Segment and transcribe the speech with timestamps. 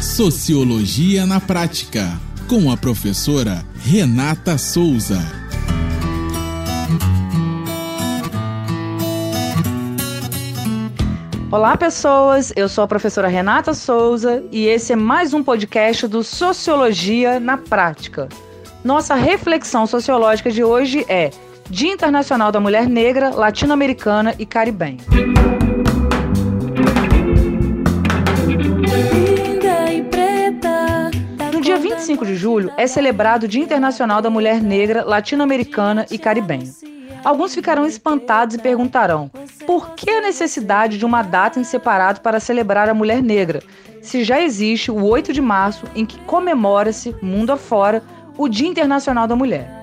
[0.00, 2.18] Sociologia na Prática,
[2.48, 5.18] com a professora Renata Souza.
[11.52, 12.50] Olá, pessoas.
[12.56, 17.58] Eu sou a professora Renata Souza e esse é mais um podcast do Sociologia na
[17.58, 18.26] Prática.
[18.82, 21.28] Nossa reflexão sociológica de hoje é
[21.68, 24.96] Dia Internacional da Mulher Negra, Latino-Americana e Caribenha.
[32.10, 36.72] 25 de julho é celebrado o Dia Internacional da Mulher Negra, Latino-Americana e Caribenha.
[37.22, 39.30] Alguns ficarão espantados e perguntarão:
[39.64, 43.62] por que a necessidade de uma data em separado para celebrar a mulher negra,
[44.02, 48.02] se já existe o 8 de março em que comemora-se, mundo afora,
[48.36, 49.82] o Dia Internacional da Mulher?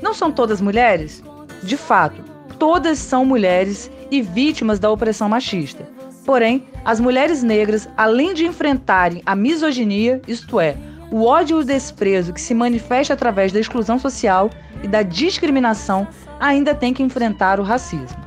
[0.00, 1.22] Não são todas mulheres?
[1.62, 2.22] De fato,
[2.58, 5.86] todas são mulheres e vítimas da opressão machista.
[6.24, 10.76] Porém, as mulheres negras, além de enfrentarem a misoginia, isto é,
[11.10, 14.50] o ódio e o desprezo que se manifesta através da exclusão social
[14.82, 16.06] e da discriminação,
[16.40, 18.18] ainda têm que enfrentar o racismo.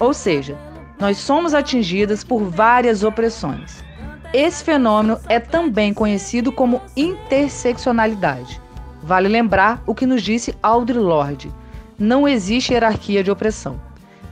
[0.00, 0.56] Ou seja,
[0.98, 3.84] nós somos atingidas por várias opressões.
[4.32, 8.60] Esse fenômeno é também conhecido como interseccionalidade.
[9.02, 11.52] Vale lembrar o que nos disse Audre Lorde:
[11.98, 13.80] não existe hierarquia de opressão.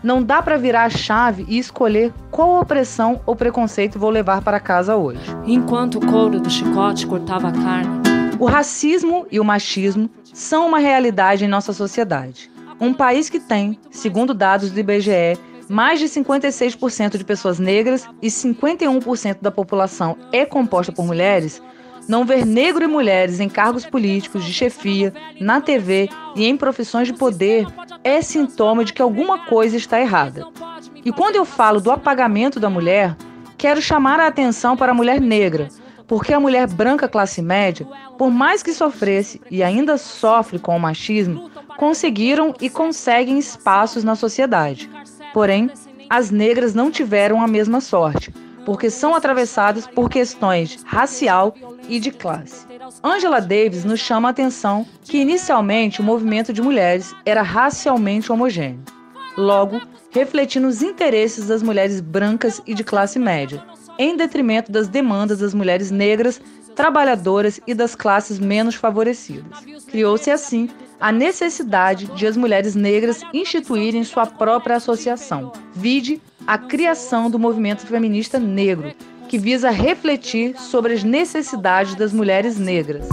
[0.02, 4.58] Não dá para virar a chave e escolher qual opressão ou preconceito vou levar para
[4.58, 5.20] casa hoje.
[5.46, 8.02] Enquanto o couro do chicote cortava a carne.
[8.40, 12.50] O racismo e o machismo são uma realidade em nossa sociedade.
[12.80, 18.26] Um país que tem, segundo dados do IBGE, mais de 56% de pessoas negras e
[18.26, 21.62] 51% da população é composta por mulheres,
[22.08, 27.06] não ver negro e mulheres em cargos políticos, de chefia, na TV e em profissões
[27.06, 27.66] de poder
[28.04, 30.46] é sintoma de que alguma coisa está errada.
[31.04, 33.16] E quando eu falo do apagamento da mulher,
[33.56, 35.68] quero chamar a atenção para a mulher negra,
[36.06, 37.86] porque a mulher branca classe média,
[38.18, 44.14] por mais que sofresse e ainda sofre com o machismo, conseguiram e conseguem espaços na
[44.14, 44.90] sociedade.
[45.32, 45.70] Porém,
[46.10, 48.32] as negras não tiveram a mesma sorte,
[48.64, 51.54] porque são atravessadas por questões racial
[51.88, 52.66] e de classe.
[53.02, 58.82] Angela Davis nos chama a atenção que inicialmente o movimento de mulheres era racialmente homogêneo,
[59.36, 59.80] logo
[60.10, 63.64] refletindo os interesses das mulheres brancas e de classe média,
[63.98, 66.40] em detrimento das demandas das mulheres negras,
[66.74, 69.60] trabalhadoras e das classes menos favorecidas.
[69.88, 70.68] Criou-se assim
[71.00, 75.52] a necessidade de as mulheres negras instituírem sua própria associação.
[75.72, 78.92] Vide a criação do movimento feminista negro,
[79.32, 83.08] que visa refletir sobre as necessidades das mulheres negras.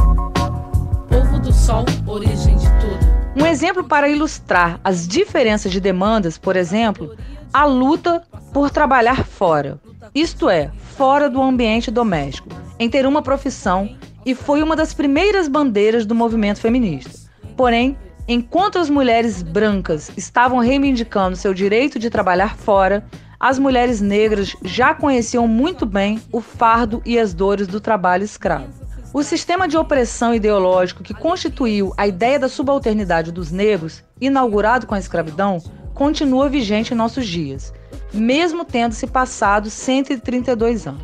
[1.07, 3.41] Povo do Sol, origem de tudo.
[3.41, 7.15] Um exemplo para ilustrar as diferenças de demandas, por exemplo,
[7.53, 8.21] a luta
[8.51, 9.79] por trabalhar fora,
[10.13, 13.89] isto é, fora do ambiente doméstico, em ter uma profissão
[14.25, 17.17] e foi uma das primeiras bandeiras do movimento feminista.
[17.55, 17.97] Porém,
[18.27, 23.05] enquanto as mulheres brancas estavam reivindicando seu direito de trabalhar fora,
[23.39, 28.73] as mulheres negras já conheciam muito bem o fardo e as dores do trabalho escravo.
[29.13, 34.93] O sistema de opressão ideológico que constituiu a ideia da subalternidade dos negros, inaugurado com
[34.93, 35.57] a escravidão,
[35.93, 37.73] continua vigente em nossos dias,
[38.13, 41.03] mesmo tendo se passado 132 anos.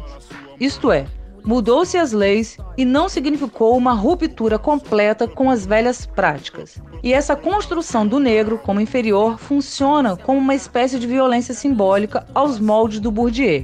[0.60, 1.08] Isto é,
[1.46, 6.82] Mudou-se as leis e não significou uma ruptura completa com as velhas práticas.
[7.04, 12.60] E essa construção do negro como inferior funciona como uma espécie de violência simbólica aos
[12.60, 13.64] moldes do Bourdieu.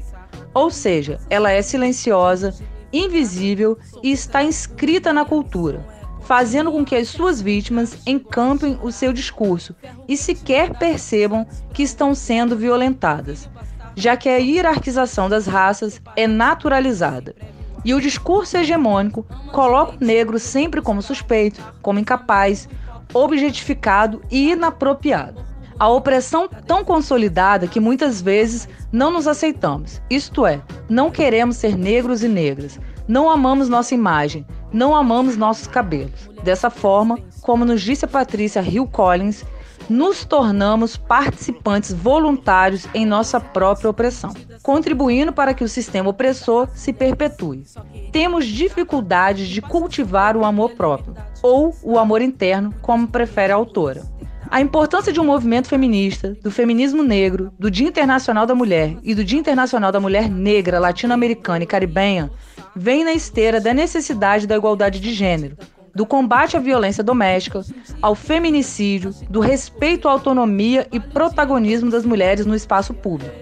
[0.53, 2.53] Ou seja, ela é silenciosa,
[2.93, 5.83] invisível e está inscrita na cultura,
[6.21, 9.75] fazendo com que as suas vítimas encampem o seu discurso
[10.07, 13.49] e sequer percebam que estão sendo violentadas,
[13.95, 17.33] já que a hierarquização das raças é naturalizada.
[17.83, 22.67] E o discurso hegemônico coloca o negro sempre como suspeito, como incapaz,
[23.13, 25.43] objetificado e inapropriado.
[25.79, 31.75] A opressão tão consolidada que muitas vezes não nos aceitamos, isto é, não queremos ser
[31.75, 36.29] negros e negras, não amamos nossa imagem, não amamos nossos cabelos.
[36.43, 39.43] Dessa forma, como nos disse a Patrícia Hill Collins,
[39.91, 44.33] nos tornamos participantes voluntários em nossa própria opressão,
[44.63, 47.65] contribuindo para que o sistema opressor se perpetue.
[48.11, 54.01] Temos dificuldades de cultivar o amor próprio, ou o amor interno, como prefere a autora.
[54.49, 59.13] A importância de um movimento feminista, do feminismo negro, do Dia Internacional da Mulher e
[59.13, 62.31] do Dia Internacional da Mulher Negra, Latino-Americana e Caribenha
[62.75, 65.57] vem na esteira da necessidade da igualdade de gênero,
[65.93, 67.61] do combate à violência doméstica,
[68.01, 73.35] ao feminicídio, do respeito à autonomia e protagonismo das mulheres no espaço público.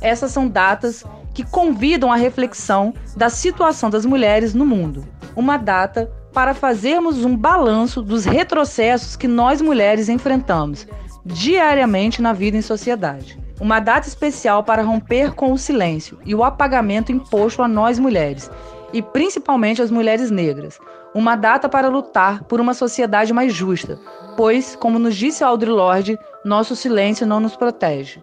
[0.00, 5.06] Essas são datas que convidam à reflexão da situação das mulheres no mundo.
[5.34, 10.86] Uma data para fazermos um balanço dos retrocessos que nós mulheres enfrentamos
[11.24, 13.38] diariamente na vida em sociedade.
[13.60, 18.50] Uma data especial para romper com o silêncio e o apagamento imposto a nós mulheres,
[18.92, 20.78] e principalmente às mulheres negras.
[21.14, 23.98] Uma data para lutar por uma sociedade mais justa,
[24.36, 28.22] pois, como nos disse Audre Lorde, nosso silêncio não nos protege.